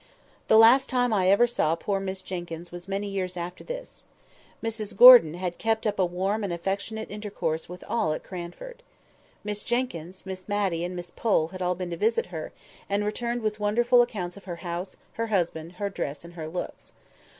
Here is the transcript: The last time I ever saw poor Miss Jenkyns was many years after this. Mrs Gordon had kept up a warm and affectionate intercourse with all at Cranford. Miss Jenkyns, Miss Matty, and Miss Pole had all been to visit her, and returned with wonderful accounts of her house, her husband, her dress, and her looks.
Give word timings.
The 0.47 0.57
last 0.57 0.89
time 0.89 1.13
I 1.13 1.29
ever 1.29 1.45
saw 1.45 1.75
poor 1.75 1.99
Miss 1.99 2.23
Jenkyns 2.23 2.71
was 2.71 2.87
many 2.87 3.07
years 3.07 3.37
after 3.37 3.63
this. 3.63 4.07
Mrs 4.63 4.97
Gordon 4.97 5.35
had 5.35 5.59
kept 5.59 5.85
up 5.85 5.99
a 5.99 6.05
warm 6.07 6.43
and 6.43 6.51
affectionate 6.51 7.11
intercourse 7.11 7.69
with 7.69 7.83
all 7.87 8.11
at 8.11 8.23
Cranford. 8.23 8.81
Miss 9.43 9.61
Jenkyns, 9.61 10.25
Miss 10.25 10.49
Matty, 10.49 10.83
and 10.83 10.95
Miss 10.95 11.11
Pole 11.11 11.49
had 11.49 11.61
all 11.61 11.75
been 11.75 11.91
to 11.91 11.97
visit 11.97 12.25
her, 12.33 12.51
and 12.89 13.05
returned 13.05 13.43
with 13.43 13.59
wonderful 13.59 14.01
accounts 14.01 14.37
of 14.37 14.45
her 14.45 14.55
house, 14.65 14.97
her 15.13 15.27
husband, 15.27 15.73
her 15.73 15.87
dress, 15.91 16.25
and 16.25 16.33
her 16.33 16.47
looks. 16.47 16.93